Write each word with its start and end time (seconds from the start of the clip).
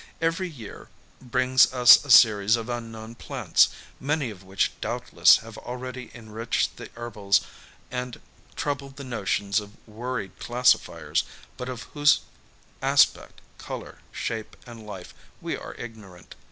Eveiy 0.19 0.49
year 0.49 0.87
brings 1.21 1.71
us 1.71 2.03
a 2.03 2.09
series 2.09 2.55
of 2.55 2.69
unknown 2.69 3.13
plants, 3.13 3.69
many 3.99 4.31
of 4.31 4.43
which 4.43 4.71
doubtless 4.81 5.37
have 5.37 5.59
already 5.59 6.09
enriched 6.15 6.77
the 6.77 6.89
herbals 6.95 7.41
and 7.91 8.19
troubled 8.55 8.95
the 8.95 9.03
notions 9.03 9.59
of 9.59 9.77
worried 9.87 10.39
classifiers, 10.39 11.23
but 11.55 11.69
of 11.69 11.83
whose 11.93 12.21
aspect, 12.81 13.41
colour, 13.59 13.99
shape, 14.11 14.57
and 14.65 14.87
life 14.87 15.13
we 15.39 15.55
are 15.55 15.75
ignorant. 15.75 16.33